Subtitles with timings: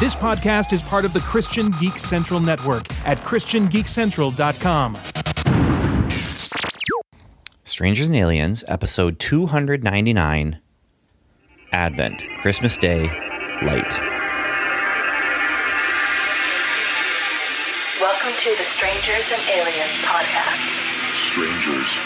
[0.00, 4.96] This podcast is part of the Christian Geek Central Network at ChristianGeekCentral.com.
[7.64, 10.58] Strangers and Aliens, episode 299
[11.72, 13.02] Advent, Christmas Day,
[13.62, 13.98] Light.
[18.00, 20.80] Welcome to the Strangers and Aliens podcast.
[21.12, 21.98] Strangers.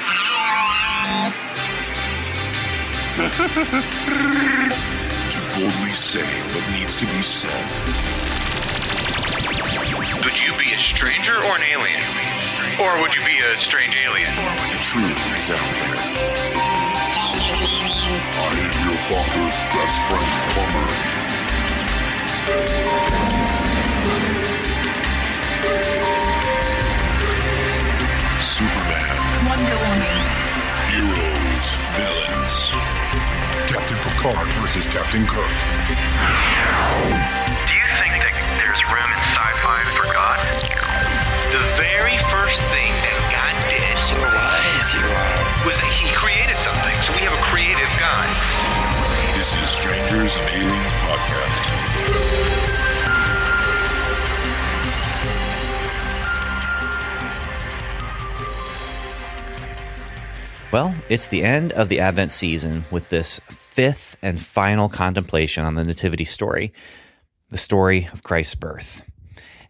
[5.55, 7.65] boldly say what needs to be said.
[10.25, 12.03] Would you be a stranger or an alien?
[12.83, 14.35] Or would you be a strange alien?
[14.35, 15.95] The truth is out there.
[18.37, 20.33] I am your father's best friend,
[22.51, 23.14] Plumber.
[33.95, 35.47] Captain Picard versus Captain Kirk.
[35.47, 35.55] Do
[37.79, 40.39] you think that there's room in sci-fi for God?
[41.55, 43.95] The very first thing that God did
[45.65, 46.95] was that He created something.
[47.03, 48.27] So we have a creative God.
[49.39, 51.74] This is Strangers and Aliens Podcast.
[60.75, 65.77] Well, it's the end of the Advent season with this fifth and final contemplation on
[65.77, 66.73] the Nativity story,
[67.51, 69.05] the story of Christ's birth.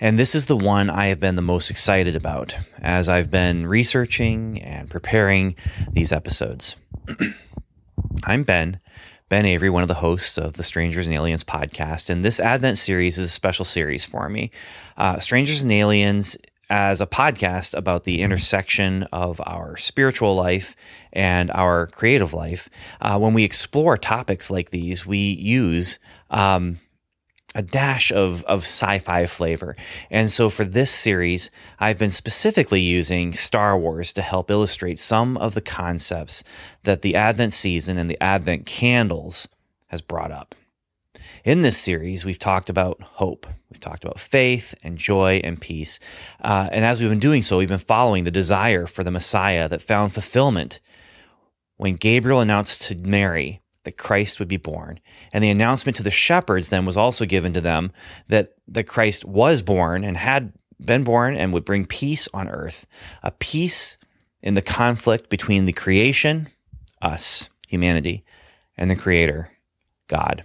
[0.00, 3.66] And this is the one I have been the most excited about as I've been
[3.66, 5.56] researching and preparing
[5.92, 6.77] these episodes.
[8.24, 8.80] I'm Ben,
[9.28, 12.78] Ben Avery, one of the hosts of the Strangers and Aliens podcast, and this Advent
[12.78, 14.50] series is a special series for me.
[14.96, 16.39] Uh, Strangers and Aliens
[16.70, 20.75] as a podcast about the intersection of our spiritual life
[21.12, 22.69] and our creative life.
[23.01, 25.98] Uh, when we explore topics like these, we use
[26.31, 26.81] um,
[27.55, 29.77] a dash of, of sci-fi flavor.
[30.11, 35.37] And so for this series, I've been specifically using Star Wars to help illustrate some
[35.37, 36.42] of the concepts
[36.83, 39.47] that the Advent season and the Advent candles
[39.89, 40.55] has brought up.
[41.44, 43.46] In this series, we've talked about hope.
[43.70, 46.00] We've talked about faith and joy and peace.
[46.42, 49.68] Uh, and as we've been doing so, we've been following the desire for the Messiah
[49.68, 50.80] that found fulfillment
[51.77, 55.00] when Gabriel announced to Mary that Christ would be born.
[55.34, 57.92] And the announcement to the shepherds then was also given to them
[58.28, 62.86] that, that Christ was born and had been born and would bring peace on earth,
[63.22, 63.98] a peace
[64.40, 66.48] in the conflict between the creation,
[67.02, 68.24] us, humanity,
[68.78, 69.50] and the creator,
[70.08, 70.44] God.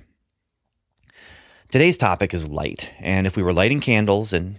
[1.71, 2.95] Today's topic is light.
[2.97, 4.55] And if we were lighting candles and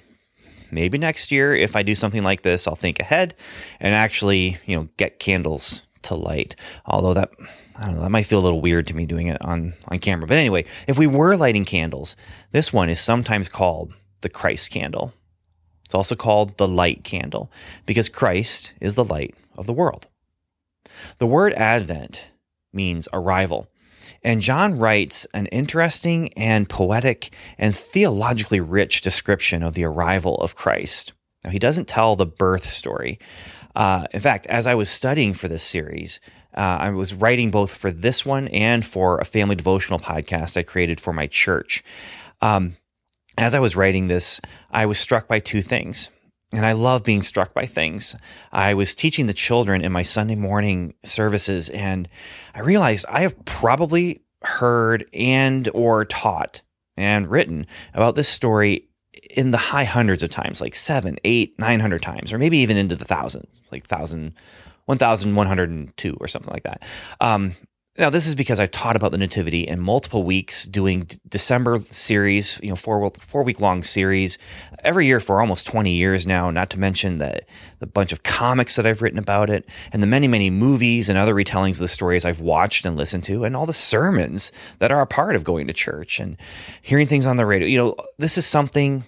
[0.71, 3.35] maybe next year if I do something like this, I'll think ahead
[3.81, 6.55] and actually, you know, get candles to light.
[6.87, 7.31] Although that
[7.75, 9.99] I don't know, that might feel a little weird to me doing it on on
[9.99, 10.29] camera.
[10.29, 12.15] But anyway, if we were lighting candles,
[12.53, 15.13] this one is sometimes called the Christ candle.
[15.85, 17.51] It's also called the light candle
[17.87, 20.07] because Christ is the light of the world.
[21.19, 22.29] The word Advent
[22.73, 23.67] means arrival.
[24.23, 30.55] And John writes an interesting and poetic and theologically rich description of the arrival of
[30.55, 31.13] Christ.
[31.45, 33.19] Now, he doesn't tell the birth story.
[33.75, 36.21] Uh, in fact, as I was studying for this series,
[36.55, 40.63] uh, I was writing both for this one and for a family devotional podcast I
[40.63, 41.83] created for my church.
[42.43, 42.77] Um,
[43.39, 46.11] as I was writing this, I was struck by two things.
[46.53, 48.17] And I love being struck by things.
[48.51, 52.09] I was teaching the children in my Sunday morning services, and
[52.55, 56.63] I realized I have probably heard and or taught
[56.97, 58.89] and written about this story
[59.37, 62.77] in the high hundreds of times, like seven, eight, nine hundred times, or maybe even
[62.77, 64.35] into the thousands, like thousand,
[64.87, 66.83] one thousand one hundred and two, or something like that.
[67.21, 67.55] Um,
[68.01, 72.59] now, this is because I've taught about the Nativity in multiple weeks, doing December series,
[72.63, 74.39] you know, four four week long series
[74.79, 76.51] every year for almost twenty years now.
[76.51, 77.43] Not to mention the
[77.79, 81.19] the bunch of comics that I've written about it, and the many many movies and
[81.19, 84.91] other retellings of the stories I've watched and listened to, and all the sermons that
[84.91, 86.39] are a part of going to church and
[86.81, 87.69] hearing things on the radio.
[87.69, 89.05] You know, this is something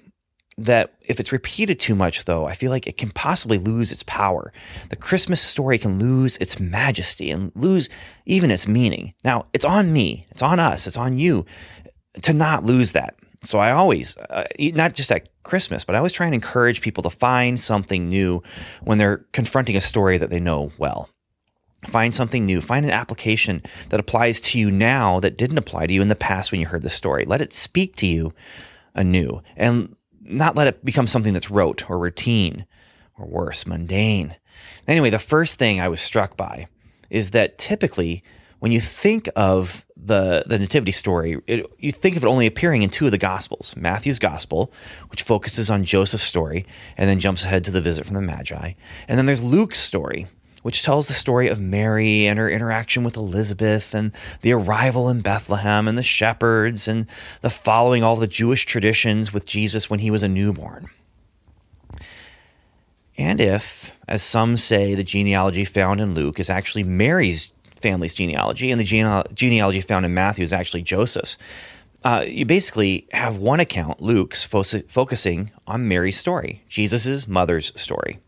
[0.58, 4.02] that if it's repeated too much, though, I feel like it can possibly lose its
[4.02, 4.52] power.
[4.90, 7.88] The Christmas story can lose its majesty and lose
[8.26, 9.14] even its meaning.
[9.24, 11.46] Now, it's on me, it's on us, it's on you
[12.22, 13.16] to not lose that.
[13.44, 17.02] So I always, uh, not just at Christmas, but I always try and encourage people
[17.02, 18.42] to find something new
[18.82, 21.08] when they're confronting a story that they know well.
[21.88, 22.60] Find something new.
[22.60, 26.14] Find an application that applies to you now that didn't apply to you in the
[26.14, 27.24] past when you heard the story.
[27.24, 28.32] Let it speak to you
[28.94, 29.96] anew and
[30.32, 32.66] not let it become something that's rote or routine
[33.18, 34.36] or worse, mundane.
[34.88, 36.66] Anyway, the first thing I was struck by
[37.10, 38.22] is that typically
[38.58, 42.82] when you think of the the nativity story, it, you think of it only appearing
[42.82, 44.72] in two of the gospels: Matthew's gospel,
[45.10, 46.64] which focuses on Joseph's story
[46.96, 48.74] and then jumps ahead to the visit from the Magi,
[49.08, 50.28] and then there's Luke's story,
[50.62, 55.20] which tells the story of Mary and her interaction with Elizabeth and the arrival in
[55.20, 57.06] Bethlehem and the shepherds and
[57.40, 60.88] the following all the Jewish traditions with Jesus when he was a newborn.
[63.18, 68.70] And if, as some say, the genealogy found in Luke is actually Mary's family's genealogy,
[68.70, 71.36] and the gene- genealogy found in Matthew is actually Joseph's,
[72.04, 78.18] uh, you basically have one account, Luke's, fo- focusing on Mary's story, Jesus' mother's story.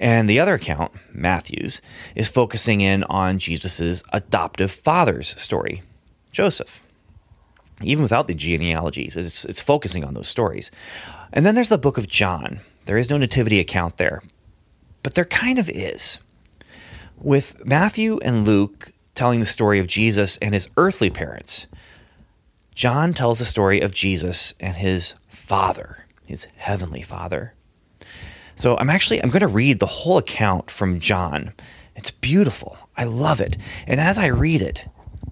[0.00, 1.82] And the other account, Matthew's,
[2.14, 5.82] is focusing in on Jesus' adoptive father's story,
[6.32, 6.82] Joseph.
[7.82, 10.70] Even without the genealogies, it's, it's focusing on those stories.
[11.34, 12.60] And then there's the book of John.
[12.86, 14.22] There is no nativity account there,
[15.02, 16.18] but there kind of is.
[17.18, 21.66] With Matthew and Luke telling the story of Jesus and his earthly parents,
[22.74, 27.52] John tells the story of Jesus and his father, his heavenly father.
[28.60, 31.54] So I'm actually I'm going to read the whole account from John.
[31.96, 32.76] It's beautiful.
[32.94, 33.56] I love it.
[33.86, 34.86] And as I read it,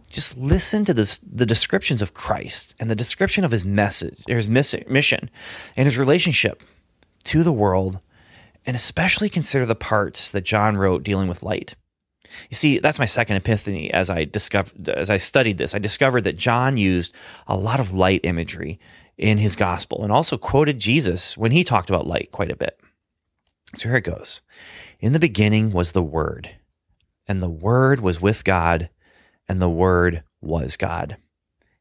[0.08, 4.48] just listen to this the descriptions of Christ and the description of his message, his
[4.48, 5.28] mission,
[5.76, 6.62] and his relationship
[7.24, 7.98] to the world,
[8.64, 11.74] and especially consider the parts that John wrote dealing with light.
[12.48, 15.74] You see, that's my second epiphany as I discovered as I studied this.
[15.74, 17.12] I discovered that John used
[17.46, 18.80] a lot of light imagery
[19.18, 22.80] in his gospel and also quoted Jesus when he talked about light quite a bit.
[23.76, 24.40] So here it goes.
[25.00, 26.50] In the beginning was the Word,
[27.26, 28.88] and the Word was with God,
[29.48, 31.18] and the Word was God.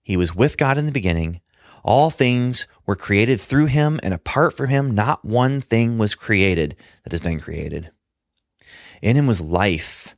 [0.03, 1.41] He was with God in the beginning.
[1.83, 6.75] All things were created through him, and apart from him, not one thing was created
[7.03, 7.91] that has been created.
[9.01, 10.15] In him was life,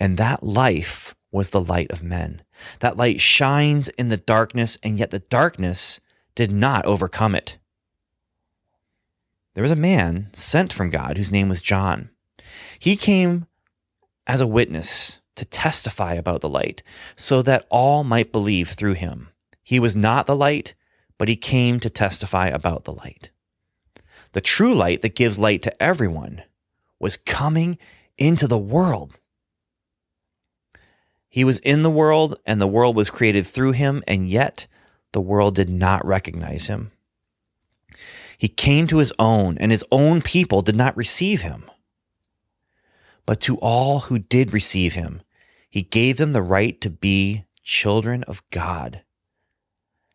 [0.00, 2.42] and that life was the light of men.
[2.80, 6.00] That light shines in the darkness, and yet the darkness
[6.34, 7.58] did not overcome it.
[9.54, 12.10] There was a man sent from God whose name was John.
[12.78, 13.46] He came
[14.26, 16.82] as a witness to testify about the light,
[17.16, 19.28] so that all might believe through him.
[19.62, 20.74] He was not the light,
[21.18, 23.30] but he came to testify about the light.
[24.32, 26.42] The true light that gives light to everyone
[26.98, 27.78] was coming
[28.18, 29.18] into the world.
[31.28, 34.66] He was in the world, and the world was created through him, and yet
[35.12, 36.92] the world did not recognize him.
[38.38, 41.70] He came to his own, and his own people did not receive him.
[43.26, 45.22] But to all who did receive him,
[45.70, 49.02] he gave them the right to be children of God.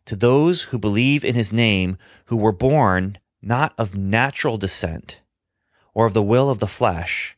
[0.06, 5.20] To those who believe in his name, who were born not of natural descent,
[5.94, 7.36] or of the will of the flesh,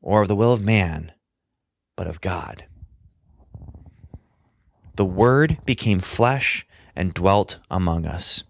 [0.00, 1.12] or of the will of man,
[1.96, 2.64] but of God.
[4.96, 6.66] The Word became flesh
[6.96, 8.44] and dwelt among us.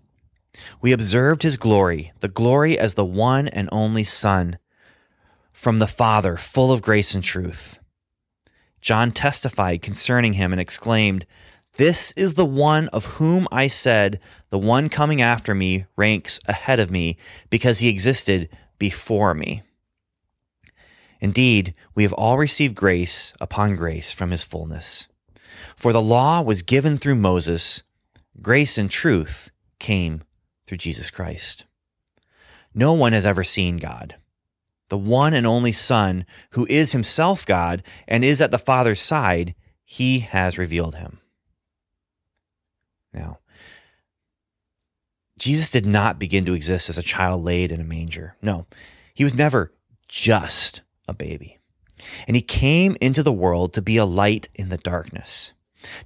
[0.80, 4.58] We observed his glory, the glory as the one and only Son
[5.52, 7.78] from the Father, full of grace and truth.
[8.80, 11.26] John testified concerning him and exclaimed,
[11.76, 14.20] This is the one of whom I said,
[14.50, 17.16] The one coming after me ranks ahead of me,
[17.50, 19.62] because he existed before me.
[21.20, 25.08] Indeed, we have all received grace upon grace from his fullness.
[25.74, 27.82] For the law was given through Moses,
[28.40, 29.50] grace and truth
[29.80, 30.22] came
[30.68, 31.64] through Jesus Christ.
[32.74, 34.16] No one has ever seen God.
[34.90, 39.54] The one and only Son, who is himself God and is at the Father's side,
[39.84, 41.18] he has revealed him.
[43.12, 43.38] Now,
[45.38, 48.36] Jesus did not begin to exist as a child laid in a manger.
[48.42, 48.66] No,
[49.14, 49.70] he was never
[50.08, 51.58] just a baby.
[52.26, 55.52] And he came into the world to be a light in the darkness.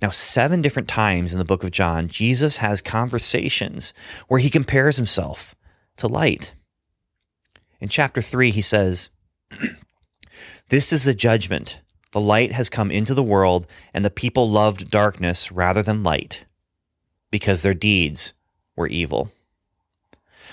[0.01, 3.95] Now, seven different times in the book of John, Jesus has conversations
[4.29, 5.55] where he compares himself
[5.97, 6.55] to light.
[7.81, 9.11] In chapter 3, he says,
[10.69, 11.81] This is the judgment.
[12.13, 16.45] The light has come into the world, and the people loved darkness rather than light,
[17.31, 18.35] because their deeds
[18.77, 19.33] were evil.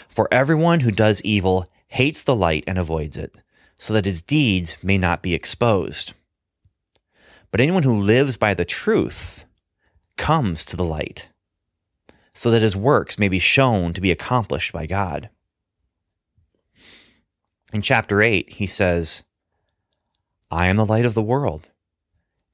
[0.08, 3.38] For everyone who does evil hates the light and avoids it,
[3.76, 6.14] so that his deeds may not be exposed.
[7.52, 9.46] But anyone who lives by the truth
[10.18, 11.30] comes to the light,
[12.34, 15.30] so that his works may be shown to be accomplished by God.
[17.74, 19.24] In chapter 8, he says,
[20.52, 21.70] I am the light of the world.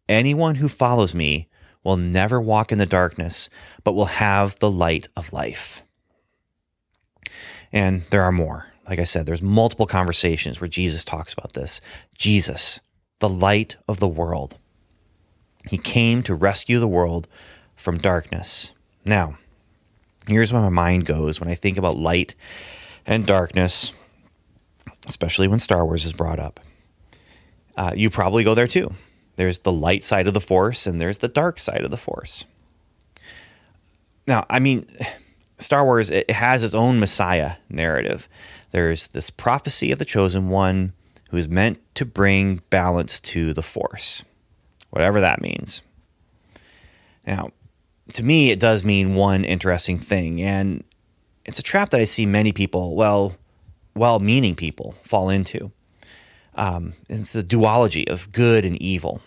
[0.08, 1.48] Anyone who follows me
[1.84, 3.50] will never walk in the darkness,
[3.84, 5.84] but will have the light of life.
[7.72, 8.68] And there are more.
[8.90, 11.82] Like I said, there's multiple conversations where Jesus talks about this.
[12.18, 12.80] Jesus,
[13.20, 14.58] the light of the world.
[15.68, 17.28] He came to rescue the world
[17.76, 18.72] from darkness.
[19.06, 19.38] Now,
[20.28, 22.36] here's where my mind goes when I think about light
[23.06, 23.94] and darkness,
[25.08, 26.60] especially when Star Wars is brought up.
[27.78, 28.94] Uh, you probably go there too.
[29.36, 32.46] There's the light side of the Force and there's the dark side of the Force.
[34.28, 34.88] Now, I mean,
[35.60, 38.28] Star Wars it has its own Messiah narrative.
[38.72, 40.94] There's this prophecy of the chosen one
[41.30, 44.24] who is meant to bring balance to the Force,
[44.96, 45.82] whatever that means.
[47.28, 47.52] Now,
[48.14, 50.84] to me, it does mean one interesting thing, and
[51.44, 53.36] it's a trap that I see many people, well,
[53.94, 55.72] well meaning people, fall into.
[56.56, 59.22] Um, it's the duology of good and evil,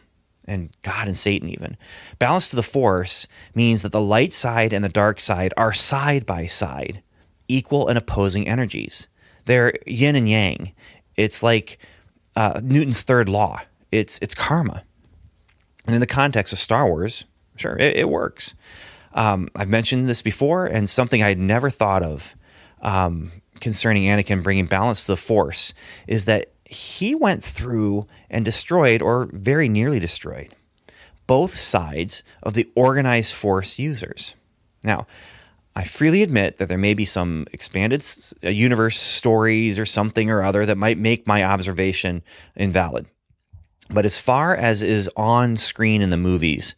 [0.47, 1.77] and God and Satan, even.
[2.19, 6.25] Balance to the force means that the light side and the dark side are side
[6.25, 7.03] by side,
[7.47, 9.07] equal and opposing energies.
[9.45, 10.73] They're yin and yang.
[11.17, 11.79] It's like
[12.37, 13.61] uh, Newton's third law.
[13.91, 14.85] It's it's karma,
[15.89, 17.25] and in the context of Star Wars,
[17.57, 18.55] sure, it, it works.
[19.15, 22.37] Um, I've mentioned this before, and something I had never thought of
[22.83, 25.73] um, concerning Anakin bringing balance to the Force
[26.07, 30.53] is that he went through and destroyed, or very nearly destroyed,
[31.27, 34.35] both sides of the organized Force users.
[34.85, 35.07] Now,
[35.75, 38.05] I freely admit that there may be some expanded
[38.43, 42.23] universe stories or something or other that might make my observation
[42.55, 43.07] invalid.
[43.91, 46.75] But as far as is on screen in the movies,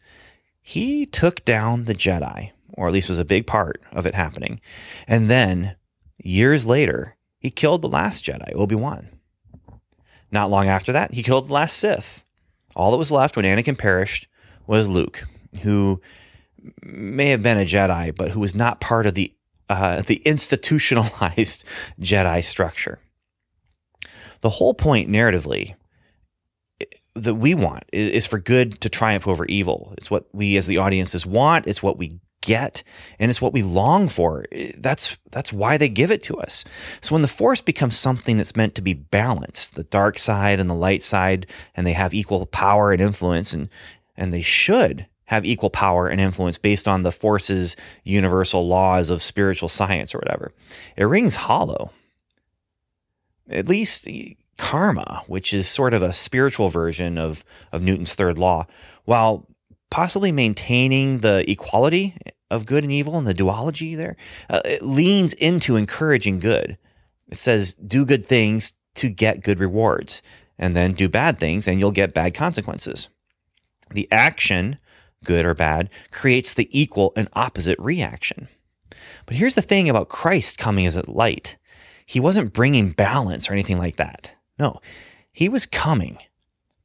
[0.61, 4.61] he took down the Jedi, or at least was a big part of it happening.
[5.07, 5.75] And then,
[6.23, 9.09] years later, he killed the last Jedi, Obi Wan.
[10.31, 12.23] Not long after that, he killed the last Sith.
[12.75, 14.27] All that was left when Anakin perished
[14.65, 15.25] was Luke,
[15.61, 15.99] who
[16.81, 19.33] may have been a Jedi, but who was not part of the
[19.69, 21.63] uh, the institutionalized
[21.99, 22.99] Jedi structure.
[24.41, 25.75] The whole point, narratively,
[27.15, 29.93] that we want is for good to triumph over evil.
[29.97, 31.67] It's what we as the audiences want.
[31.67, 32.83] It's what we get
[33.19, 34.45] and it's what we long for.
[34.77, 36.65] That's that's why they give it to us.
[36.99, 40.69] So when the force becomes something that's meant to be balanced, the dark side and
[40.69, 43.69] the light side and they have equal power and influence and
[44.17, 49.21] and they should have equal power and influence based on the force's universal laws of
[49.21, 50.51] spiritual science or whatever.
[50.97, 51.91] It rings hollow.
[53.49, 54.07] At least
[54.57, 58.65] karma, which is sort of a spiritual version of, of Newton's third law,
[59.05, 59.47] while
[59.89, 62.15] possibly maintaining the equality
[62.49, 64.15] of good and evil and the duology there,
[64.49, 66.77] uh, it leans into encouraging good.
[67.29, 70.21] It says, do good things to get good rewards,
[70.59, 73.09] and then do bad things and you'll get bad consequences.
[73.89, 74.77] The action,
[75.23, 78.47] good or bad, creates the equal and opposite reaction.
[79.25, 81.57] But here's the thing about Christ coming as a light.
[82.05, 84.35] He wasn't bringing balance or anything like that.
[84.61, 84.79] No,
[85.31, 86.19] he was coming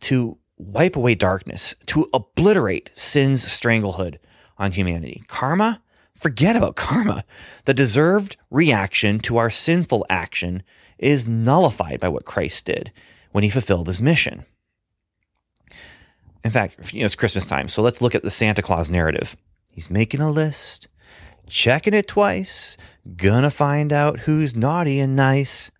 [0.00, 4.16] to wipe away darkness, to obliterate sin's stranglehold
[4.56, 5.24] on humanity.
[5.28, 5.82] Karma,
[6.14, 7.22] forget about karma.
[7.66, 10.62] The deserved reaction to our sinful action
[10.96, 12.92] is nullified by what Christ did
[13.32, 14.46] when he fulfilled his mission.
[16.42, 19.36] In fact, you know, it's Christmas time, so let's look at the Santa Claus narrative.
[19.70, 20.88] He's making a list,
[21.46, 22.78] checking it twice,
[23.18, 25.70] gonna find out who's naughty and nice.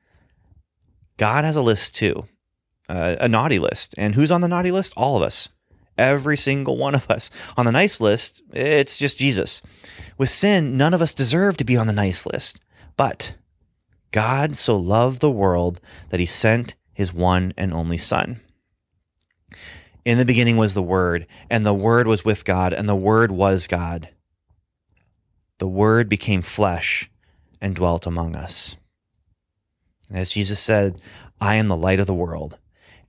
[1.17, 2.27] God has a list too,
[2.89, 3.95] uh, a naughty list.
[3.97, 4.93] And who's on the naughty list?
[4.97, 5.49] All of us.
[5.99, 7.31] Every single one of us.
[7.57, 9.63] On the nice list, it's just Jesus.
[10.19, 12.61] With sin, none of us deserve to be on the nice list.
[12.97, 13.35] But
[14.11, 15.81] God so loved the world
[16.11, 18.41] that he sent his one and only Son.
[20.05, 23.33] In the beginning was the Word, and the Word was with God, and the Word
[23.33, 24.09] was God.
[25.59, 27.11] The Word became flesh
[27.61, 28.77] and dwelt among us.
[30.13, 31.01] As Jesus said,
[31.41, 32.59] I am the light of the world.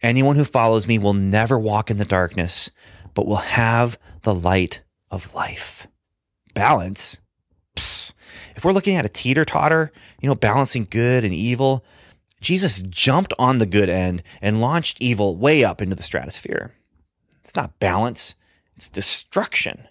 [0.02, 2.72] Anyone who follows me will never walk in the darkness,
[3.14, 5.88] but will have the light of life.
[6.54, 7.20] Balance.
[7.76, 8.14] Psst.
[8.56, 11.86] If we're looking at a teeter totter, you know, balancing good and evil,
[12.42, 16.74] Jesus jumped on the good end and launched evil way up into the stratosphere.
[17.44, 18.36] It's not balance,
[18.76, 19.88] it's destruction,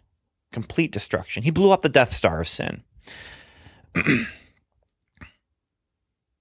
[0.53, 1.43] complete destruction.
[1.43, 2.83] He blew up the Death Star of sin.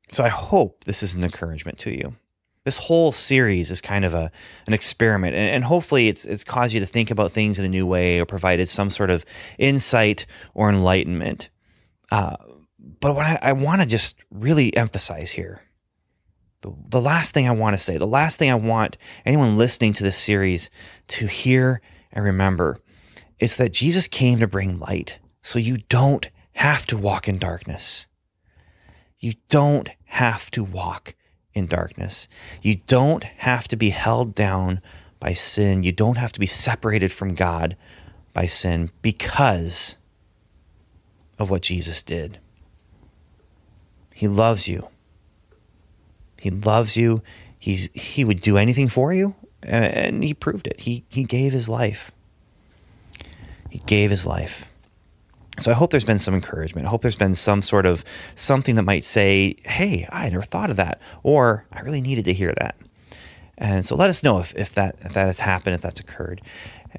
[0.09, 2.15] So I hope this is an encouragement to you.
[2.63, 4.31] This whole series is kind of a
[4.65, 7.69] an experiment, and, and hopefully it's it's caused you to think about things in a
[7.69, 9.23] new way or provided some sort of
[9.59, 11.49] insight or enlightenment.
[12.11, 12.37] Uh,
[12.99, 15.61] but what I, I want to just really emphasize here,
[16.61, 19.93] the, the last thing I want to say, the last thing I want anyone listening
[19.93, 20.71] to this series
[21.09, 21.81] to hear
[22.11, 22.79] and remember,
[23.39, 28.07] is that Jesus came to bring light, so you don't have to walk in darkness.
[29.25, 31.15] You don't have to walk
[31.55, 32.27] in darkness.
[32.61, 34.81] You don't have to be held down
[35.19, 35.81] by sin.
[35.81, 37.75] You don't have to be separated from God
[38.33, 39.97] by sin because
[41.39, 42.37] of what Jesus did.
[44.13, 44.89] He loves you.
[46.37, 47.23] He loves you.
[47.57, 50.81] He's he would do anything for you, and he proved it.
[50.81, 52.11] He he gave his life.
[53.71, 54.67] He gave his life.
[55.59, 56.85] So I hope there's been some encouragement.
[56.85, 58.03] I hope there's been some sort of
[58.35, 62.33] something that might say, "Hey, I never thought of that," or "I really needed to
[62.33, 62.75] hear that."
[63.57, 66.41] And so let us know if, if that if that has happened, if that's occurred.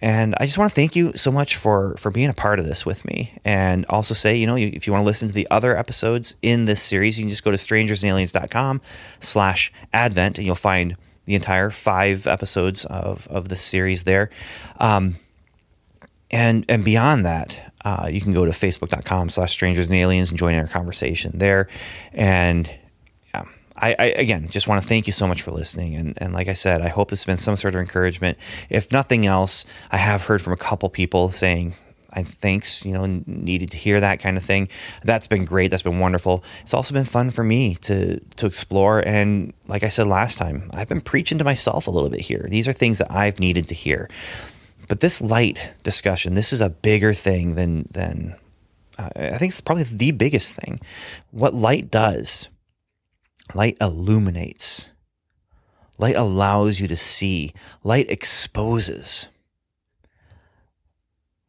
[0.03, 2.67] And I just want to thank you so much for for being a part of
[2.67, 3.33] this with me.
[3.45, 6.67] And also say, you know, if you want to listen to the other episodes in
[6.67, 8.81] this series, you can just go to strangersandaliens.com
[9.21, 14.31] slash advent and you'll find the entire five episodes of, of the series there.
[14.79, 15.17] Um,
[16.31, 20.39] and and beyond that, uh, you can go to facebook.com slash strangers and aliens and
[20.39, 21.69] join our conversation there.
[22.13, 22.75] And
[23.79, 25.95] I, I, again just want to thank you so much for listening.
[25.95, 28.39] And, and like I said, I hope this has been some sort of encouragement.
[28.71, 31.75] If nothing else, I have heard from a couple people saying,
[32.13, 34.69] I thanks, you know, needed to hear that kind of thing.
[35.05, 35.71] That's been great.
[35.71, 36.43] That's been wonderful.
[36.63, 39.07] It's also been fun for me to to explore.
[39.07, 42.47] And like I said last time, I've been preaching to myself a little bit here.
[42.49, 44.09] These are things that I've needed to hear.
[44.89, 48.37] But this light discussion, this is a bigger thing than than
[48.99, 50.81] uh, I think it's probably the biggest thing.
[51.31, 52.49] What light does
[53.55, 54.91] Light illuminates.
[55.99, 57.55] Light allows you to see.
[57.85, 59.29] Light exposes.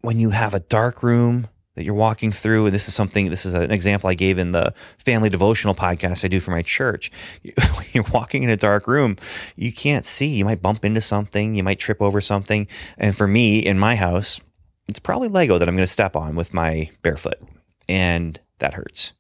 [0.02, 3.46] When you have a dark room that you're walking through, and this is something, this
[3.46, 7.10] is an example I gave in the family devotional podcast I do for my church.
[7.94, 9.16] You're walking in a dark room,
[9.56, 10.28] you can't see.
[10.28, 12.68] You might bump into something, you might trip over something.
[12.98, 14.42] And for me, in my house,
[14.90, 17.40] it's probably Lego that I'm going to step on with my barefoot.
[17.88, 19.14] And that hurts.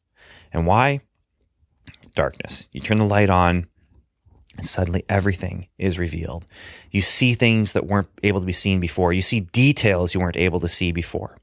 [0.51, 1.01] And why?
[2.17, 2.67] darkness.
[2.73, 3.67] You turn the light on,
[4.57, 6.45] and suddenly everything is revealed.
[6.91, 9.13] You see things that weren't able to be seen before.
[9.13, 11.37] You see details you weren't able to see before.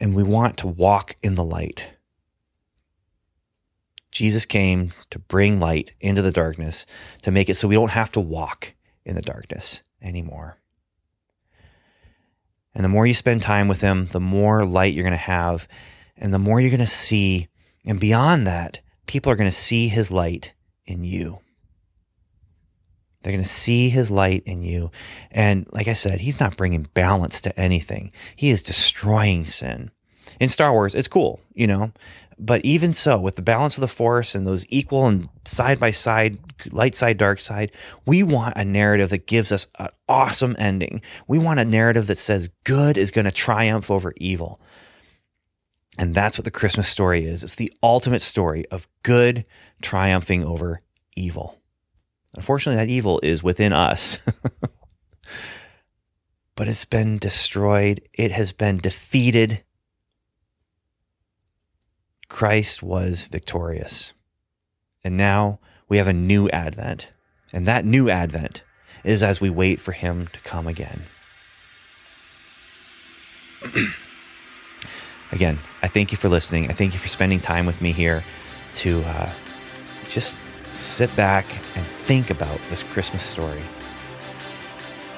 [0.00, 1.92] And we want to walk in the light.
[4.10, 6.86] Jesus came to bring light into the darkness,
[7.22, 10.58] to make it so we don't have to walk in the darkness anymore.
[12.74, 15.66] And the more you spend time with Him, the more light you're going to have,
[16.16, 17.48] and the more you're going to see
[17.88, 20.52] and beyond that, people are going to see his light
[20.84, 21.40] in you.
[23.22, 24.90] They're going to see his light in you.
[25.30, 29.90] And like I said, he's not bringing balance to anything, he is destroying sin.
[30.40, 31.92] In Star Wars, it's cool, you know,
[32.38, 35.90] but even so, with the balance of the Force and those equal and side by
[35.90, 36.38] side,
[36.70, 37.72] light side, dark side,
[38.06, 41.02] we want a narrative that gives us an awesome ending.
[41.26, 44.60] We want a narrative that says good is going to triumph over evil.
[45.98, 47.42] And that's what the Christmas story is.
[47.42, 49.44] It's the ultimate story of good
[49.82, 50.80] triumphing over
[51.16, 51.57] evil.
[52.34, 54.18] Unfortunately, that evil is within us.
[56.54, 59.64] but it's been destroyed, it has been defeated.
[62.28, 64.12] Christ was victorious.
[65.02, 67.10] And now we have a new advent.
[67.52, 68.62] And that new advent
[69.04, 71.02] is as we wait for him to come again.
[75.32, 76.68] again, I thank you for listening.
[76.68, 78.22] I thank you for spending time with me here
[78.74, 79.30] to uh,
[80.08, 80.36] just
[80.78, 81.44] sit back
[81.76, 83.60] and think about this Christmas story.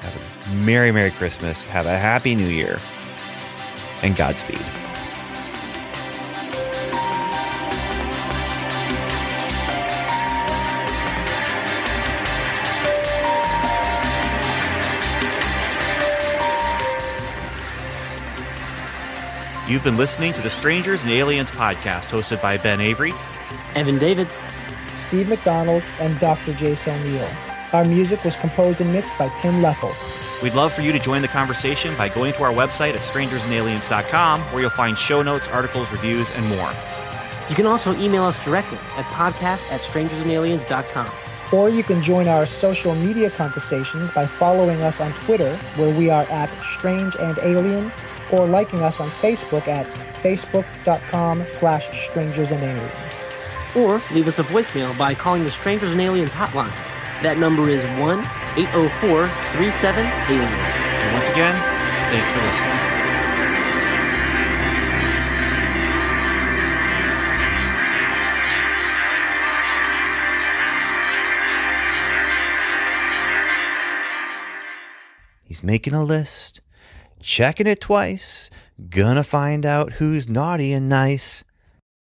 [0.01, 1.65] Have a Merry, Merry Christmas.
[1.65, 2.79] Have a Happy New Year.
[4.03, 4.59] And Godspeed.
[19.71, 23.13] You've been listening to the Strangers and Aliens podcast, hosted by Ben Avery,
[23.75, 24.33] Evan David,
[25.11, 26.53] Steve McDonald, and Dr.
[26.53, 27.29] Jason O'Neill.
[27.73, 29.93] Our music was composed and mixed by Tim Leffel.
[30.41, 34.39] We'd love for you to join the conversation by going to our website at strangersandaliens.com,
[34.39, 36.71] where you'll find show notes, articles, reviews, and more.
[37.49, 41.11] You can also email us directly at podcast at strangersandaliens.com.
[41.51, 46.09] Or you can join our social media conversations by following us on Twitter, where we
[46.09, 47.91] are at Strange and Alien
[48.31, 49.85] or liking us on Facebook at
[50.23, 53.10] facebook.com slash strangers and aliens.
[53.75, 56.75] Or leave us a voicemail by calling the Strangers and Aliens hotline.
[57.21, 58.19] That number is 1
[58.57, 60.41] 804 37 Alien.
[60.41, 61.55] And once again,
[62.11, 63.01] thanks for listening.
[75.45, 76.61] He's making a list
[77.21, 78.49] checking it twice,
[78.89, 81.43] gonna find out who's naughty and nice.